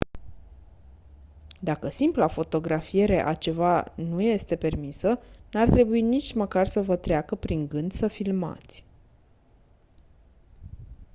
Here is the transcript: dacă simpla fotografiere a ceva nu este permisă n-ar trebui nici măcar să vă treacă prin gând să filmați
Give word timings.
dacă 1.59 1.89
simpla 1.89 2.27
fotografiere 2.27 3.23
a 3.27 3.33
ceva 3.33 3.91
nu 3.95 4.21
este 4.21 4.55
permisă 4.55 5.19
n-ar 5.51 5.69
trebui 5.69 6.01
nici 6.01 6.33
măcar 6.33 6.67
să 6.67 6.81
vă 6.81 6.95
treacă 6.95 7.35
prin 7.35 7.67
gând 7.67 7.91
să 7.91 8.07
filmați 8.07 8.85